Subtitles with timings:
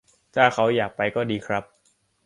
[0.35, 1.63] ถ้าเขาอยากไปก็ดีครับ